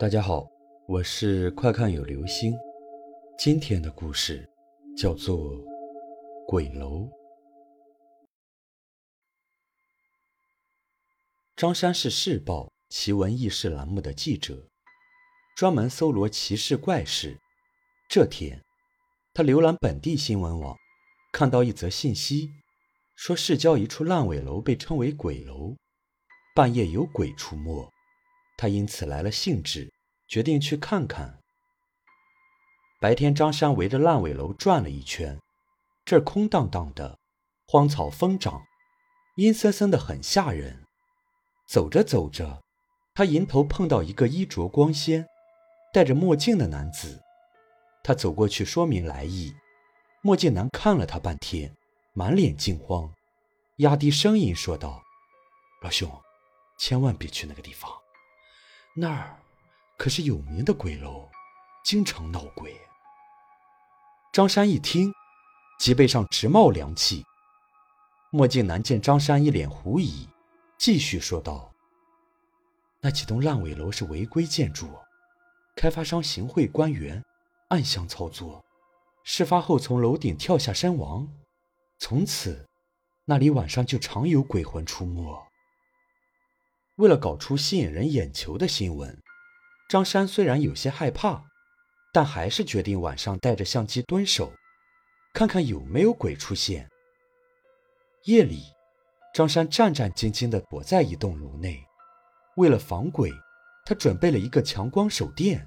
[0.00, 0.50] 大家好，
[0.88, 2.56] 我是快看有流星。
[3.38, 4.48] 今天的故事
[4.96, 5.36] 叫做
[6.46, 7.00] 《鬼楼》。
[11.54, 14.70] 张山是《市报》奇闻异事栏目的记者，
[15.54, 17.38] 专门搜罗奇事怪事。
[18.08, 18.58] 这天，
[19.34, 20.74] 他浏览本地新闻网，
[21.30, 22.48] 看到一则信息，
[23.16, 25.76] 说市郊一处烂尾楼被称为“鬼楼”，
[26.56, 27.92] 半夜有鬼出没。
[28.60, 29.90] 他因此来了兴致，
[30.28, 31.40] 决定去看看。
[33.00, 35.40] 白天，张山围着烂尾楼转了一圈，
[36.04, 37.18] 这儿空荡荡的，
[37.66, 38.62] 荒草疯长，
[39.36, 40.84] 阴森森的，很吓人。
[41.66, 42.62] 走着走着，
[43.14, 45.26] 他迎头碰到一个衣着光鲜、
[45.90, 47.18] 戴着墨镜的男子。
[48.04, 49.54] 他走过去说明来意，
[50.20, 51.74] 墨镜男看了他半天，
[52.12, 53.10] 满脸惊慌，
[53.78, 55.02] 压低声音说道
[55.80, 56.12] ：“老兄，
[56.78, 57.90] 千万别去那个地方。”
[58.94, 59.38] 那儿
[59.96, 61.28] 可是有名的鬼楼，
[61.84, 62.76] 经常闹鬼。
[64.32, 65.12] 张山一听，
[65.78, 67.24] 脊背上直冒凉气。
[68.30, 70.28] 墨镜男见张山一脸狐疑，
[70.76, 71.72] 继续说道
[73.00, 74.88] ：“那几栋烂尾楼是违规建筑，
[75.76, 77.24] 开发商行贿官员，
[77.68, 78.64] 暗箱操作，
[79.24, 81.28] 事发后从楼顶跳下身亡。
[81.98, 82.68] 从此，
[83.24, 85.46] 那里晚上就常有鬼魂出没。”
[87.00, 89.18] 为了搞出吸引人眼球的新闻，
[89.88, 91.42] 张山虽然有些害怕，
[92.12, 94.52] 但还是决定晚上带着相机蹲守，
[95.32, 96.90] 看看有没有鬼出现。
[98.24, 98.64] 夜里，
[99.32, 101.82] 张山战战兢兢地躲在一栋楼内，
[102.56, 103.32] 为了防鬼，
[103.86, 105.66] 他准备了一个强光手电。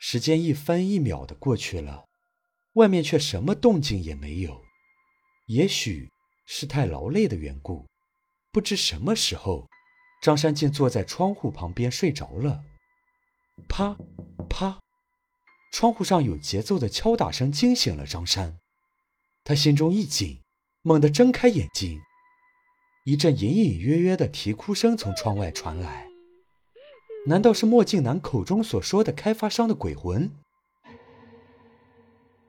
[0.00, 2.04] 时间一分一秒地过去了，
[2.72, 4.60] 外面却什么动静也没有。
[5.46, 6.10] 也许
[6.46, 7.86] 是太劳累的缘故，
[8.50, 9.68] 不知什么时候。
[10.22, 12.62] 张山竟坐在窗户旁边睡着了，
[13.68, 13.96] 啪
[14.48, 14.78] 啪，
[15.72, 18.56] 窗户上有节奏的敲打声惊醒了张山，
[19.42, 20.40] 他心中一紧，
[20.82, 22.00] 猛地睁开眼睛，
[23.04, 26.06] 一阵隐隐约约的啼哭声从窗外传来，
[27.26, 30.30] 难道是墨镜男口中所说的开发商的鬼魂？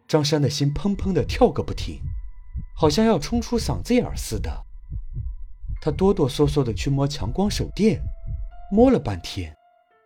[0.07, 1.99] 张山的心砰砰的跳个不停，
[2.75, 4.63] 好像要冲出嗓子眼似的。
[5.85, 8.01] 他哆哆嗦嗦地去摸强光手电，
[8.71, 9.53] 摸了半天，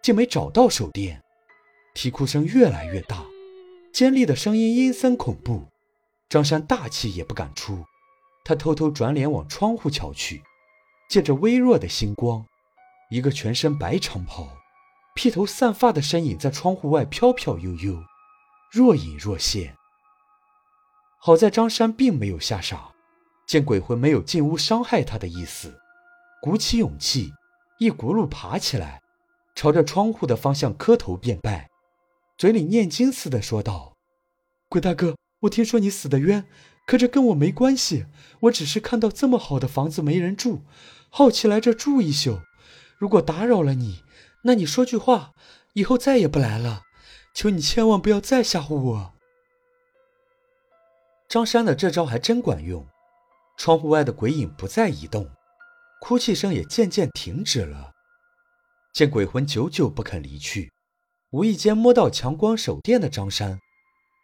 [0.01, 1.21] 竟没找到手电。
[1.93, 3.23] 啼哭声越来越大，
[3.93, 5.67] 尖利的声音阴森恐怖。
[6.29, 7.85] 张山大气也不敢出，
[8.43, 10.41] 他偷偷转脸往窗户瞧去，
[11.11, 12.43] 借着微弱的星光，
[13.11, 14.49] 一个全身白长袍、
[15.13, 18.03] 披头散发的身影在窗户外飘飘悠悠，
[18.71, 19.75] 若隐若现。
[21.19, 22.95] 好在张山并没有吓傻。
[23.47, 25.79] 见鬼魂没有进屋伤害他的意思，
[26.41, 27.33] 鼓起勇气，
[27.79, 29.01] 一骨碌爬起来，
[29.55, 31.69] 朝着窗户的方向磕头便拜，
[32.37, 33.95] 嘴里念经似的说道
[34.67, 36.45] ：“鬼大哥，我听说你死的冤，
[36.85, 38.05] 可这跟我没关系。
[38.41, 40.63] 我只是看到这么好的房子没人住，
[41.09, 42.41] 好奇来这住一宿。
[42.97, 44.03] 如果打扰了你，
[44.43, 45.31] 那你说句话，
[45.73, 46.83] 以后再也不来了。
[47.33, 49.13] 求你千万不要再吓唬我。”
[51.29, 52.85] 张山的这招还真管用。
[53.57, 55.29] 窗户外的鬼影不再移动，
[55.99, 57.91] 哭泣声也渐渐停止了。
[58.93, 60.71] 见鬼魂久久不肯离去，
[61.31, 63.59] 无意间摸到强光手电的张山，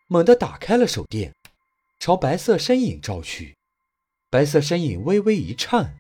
[0.08, 1.34] 猛地打开了手电，
[2.00, 3.58] 朝白色身影照去。
[4.30, 5.98] 白色身影微微一颤，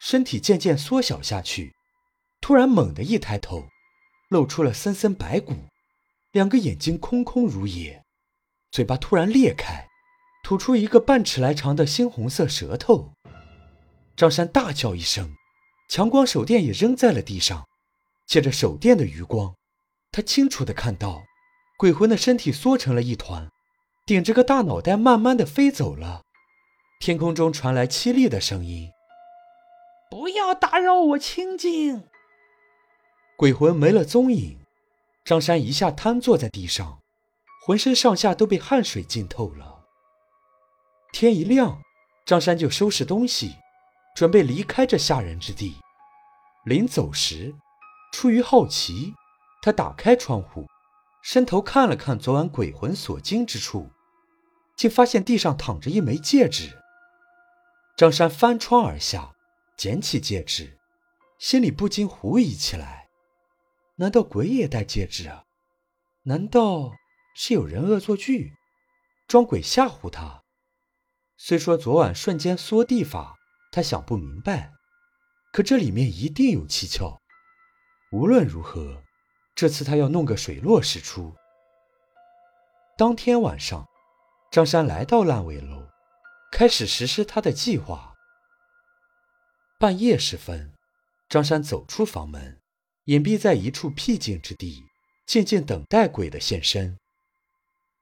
[0.00, 1.74] 身体渐渐缩小下去，
[2.40, 3.68] 突然猛地一抬头，
[4.30, 5.54] 露出了森森白骨，
[6.30, 8.04] 两个眼睛空空如也，
[8.70, 9.87] 嘴巴突然裂开。
[10.48, 13.12] 吐出一个半尺来长的猩红色舌头，
[14.16, 15.34] 张山大叫一声，
[15.90, 17.66] 强光手电也扔在了地上。
[18.26, 19.54] 借着手电的余光，
[20.10, 21.22] 他清楚的看到，
[21.76, 23.50] 鬼魂的身体缩成了一团，
[24.06, 26.22] 顶着个大脑袋，慢慢的飞走了。
[26.98, 28.88] 天空中传来凄厉的声音
[30.10, 32.04] ：“不要打扰我清静。”
[33.36, 34.56] 鬼魂没了踪影，
[35.26, 37.00] 张山一下瘫坐在地上，
[37.66, 39.77] 浑身上下都被汗水浸透了。
[41.12, 41.80] 天一亮，
[42.26, 43.56] 张山就收拾东西，
[44.14, 45.76] 准备离开这吓人之地。
[46.64, 47.54] 临走时，
[48.12, 49.14] 出于好奇，
[49.62, 50.66] 他打开窗户，
[51.22, 53.90] 伸头看了看昨晚鬼魂所经之处，
[54.76, 56.78] 竟发现地上躺着一枚戒指。
[57.96, 59.34] 张山翻窗而下，
[59.76, 60.78] 捡起戒指，
[61.38, 63.08] 心里不禁狐疑起来：
[63.96, 65.44] 难道鬼也戴戒指啊？
[66.24, 66.92] 难道
[67.34, 68.52] 是有人恶作剧，
[69.26, 70.42] 装鬼吓唬他？
[71.40, 73.36] 虽说昨晚瞬间缩地法，
[73.70, 74.72] 他想不明白，
[75.52, 77.20] 可这里面一定有蹊跷。
[78.10, 79.04] 无论如何，
[79.54, 81.32] 这次他要弄个水落石出。
[82.96, 83.86] 当天晚上，
[84.50, 85.86] 张三来到烂尾楼，
[86.50, 88.14] 开始实施他的计划。
[89.78, 90.74] 半夜时分，
[91.28, 92.60] 张三走出房门，
[93.04, 94.82] 隐蔽在一处僻静之地，
[95.24, 96.98] 静静等待鬼的现身。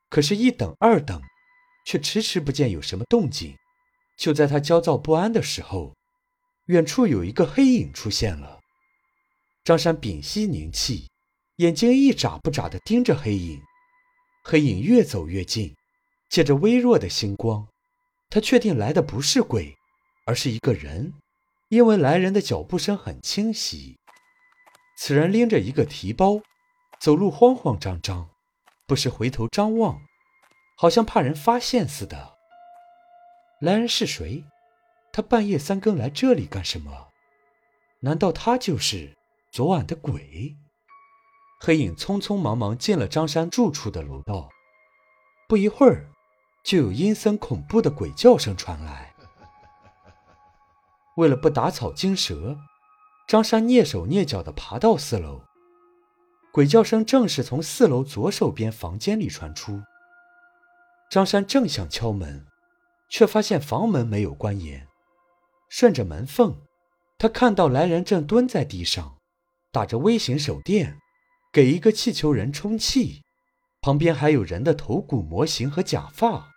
[0.08, 1.20] 可是，一等二等，
[1.86, 3.56] 却迟迟不见有什么动静。
[4.18, 5.94] 就在他焦躁不安的时候，
[6.66, 8.60] 远处有一个黑影出现了。
[9.64, 11.08] 张山屏息凝气，
[11.56, 13.62] 眼睛一眨不眨地盯着黑影。
[14.42, 15.74] 黑影越走越近，
[16.28, 17.66] 借着微弱的星光，
[18.30, 19.76] 他确定来的不是鬼，
[20.24, 21.12] 而是一个人，
[21.68, 23.96] 因为来人的脚步声很清晰。
[24.98, 26.40] 此人拎着一个提包，
[27.00, 28.30] 走路慌慌张张，
[28.86, 30.00] 不时回头张望，
[30.76, 32.34] 好像怕人发现似的。
[33.60, 34.44] 来人是谁？
[35.10, 37.08] 他半夜三更来这里干什么？
[38.00, 39.16] 难道他就是
[39.50, 40.54] 昨晚的鬼？
[41.60, 44.50] 黑影匆匆忙忙进了张山住处的楼道，
[45.48, 46.10] 不一会儿，
[46.62, 49.14] 就有阴森恐怖的鬼叫声传来。
[51.16, 52.58] 为了不打草惊蛇，
[53.26, 55.40] 张山蹑手蹑脚地爬到四楼。
[56.52, 59.80] 鬼叫声正是从四楼左手边房间里传出。
[61.10, 62.46] 张山正想敲门，
[63.08, 64.86] 却发现房门没有关严。
[65.68, 66.56] 顺着门缝，
[67.18, 69.18] 他看到来人正蹲在地上，
[69.72, 70.98] 打着微型手电。
[71.52, 73.22] 给一个气球人充气，
[73.80, 76.50] 旁边还有人的头骨模型和假发。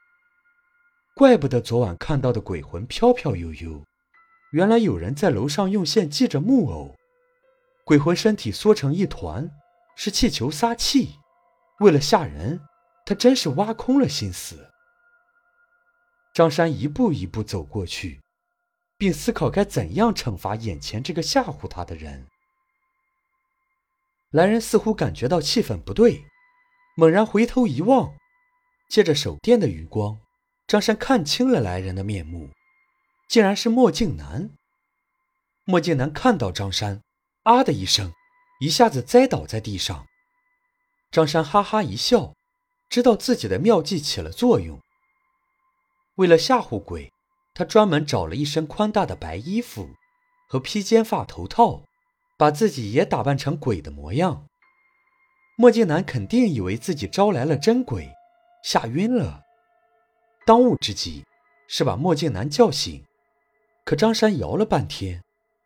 [1.16, 3.86] 怪不得昨晚看到的鬼魂飘飘悠悠，
[4.52, 6.96] 原来有人在楼上用线系着木偶，
[7.86, 9.50] 鬼魂身体缩成一团，
[9.96, 11.16] 是气球撒气。
[11.80, 12.60] 为了吓人，
[13.10, 14.70] 他真是挖空了心思。
[16.32, 18.22] 张山一步一步走过去，
[19.00, 22.28] 并思考该怎样惩罚眼前这个吓唬他的人。
[24.30, 26.24] 来人似乎感觉到气氛不对，
[26.96, 28.14] 猛然回头一望，
[28.92, 30.20] 借着手电的余光，
[30.68, 32.52] 张山看清了来人的面目，
[33.28, 34.52] 竟然是墨镜男。
[35.66, 37.02] 墨镜男看到张山，
[37.42, 38.14] 啊的一声，
[38.60, 40.06] 一下子栽倒在地上。
[41.10, 42.36] 张山哈哈一笑，
[42.90, 44.80] 知道自己的妙计起了作用。
[46.16, 47.14] 为了吓唬鬼，
[47.54, 49.90] 他专门找了一身宽大的白衣服
[50.48, 51.84] 和披肩发头套。
[52.38, 54.48] 把自己也打扮成鬼的模样，
[55.58, 58.10] 墨镜男肯定以为自己招来了真鬼，
[58.64, 59.42] 吓晕了。
[60.46, 61.26] 当务之急
[61.68, 63.04] 是把墨镜男叫醒，
[63.84, 65.22] 可张山摇了半天，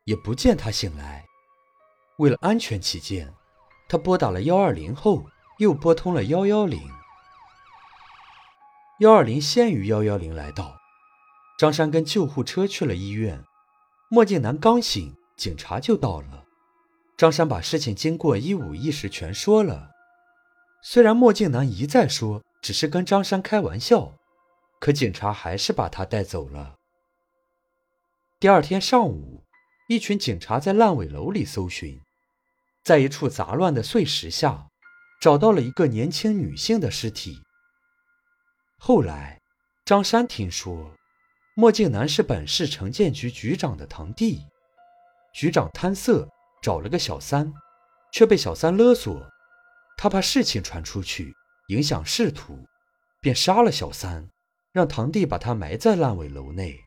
[0.06, 1.24] 也不见他醒来。
[2.18, 3.31] 为了安全起见，
[3.88, 5.24] 他拨打了幺二零后，
[5.60, 6.81] 又拨通了幺幺零。
[9.00, 10.78] 幺二零先于幺幺零来到，
[11.57, 13.44] 张山跟救护车去了医院。
[14.07, 16.45] 墨镜男刚醒，警察就到了。
[17.18, 19.90] 张山把事情经过一五一十全说了，
[20.84, 24.13] 虽然墨镜男一再说只是跟张山开玩笑，
[24.80, 26.75] 可警察还是把他带走了。
[28.40, 29.44] 第二天上午，
[29.90, 32.00] 一群警察在烂尾楼里搜寻，
[32.84, 34.68] 在一处杂乱的碎石下，
[35.19, 37.42] 找到了一个年轻女性的尸体。
[38.85, 39.39] 后来，
[39.85, 40.94] 张山听说，
[41.56, 44.41] 墨镜男是本市城建局局长的堂弟，
[45.33, 46.27] 局长贪色。
[46.62, 47.53] 找了个小三，
[48.12, 49.25] 却被小三勒索。
[49.97, 51.33] 他怕事情传出去
[51.69, 52.59] 影响仕途，
[53.21, 54.30] 便杀了小三，
[54.73, 56.78] 让堂弟把他埋在烂尾楼内。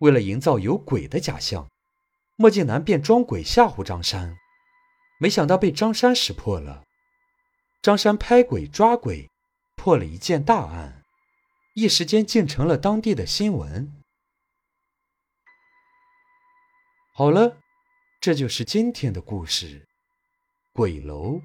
[0.00, 1.66] 为了营造有鬼的假象，
[2.36, 4.36] 墨镜男便装鬼吓唬张三，
[5.18, 6.82] 没想到被张三识破了。
[7.80, 9.29] 张三拍鬼抓鬼，
[9.82, 11.02] 破了一件大案，
[11.74, 13.90] 一时间竟成了当地的新闻。
[17.14, 17.56] 好了。
[18.20, 19.88] 这就是今天的故事，
[20.74, 21.40] 鬼楼。